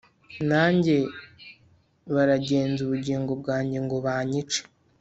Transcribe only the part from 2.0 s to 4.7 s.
baragenza ubugingo bwanjye ngo banyice